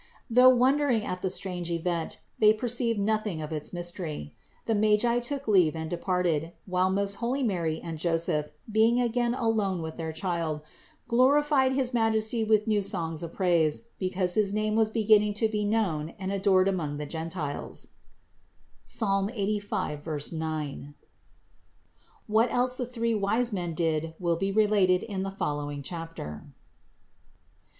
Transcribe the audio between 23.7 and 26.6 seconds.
did will be related in the following chapter.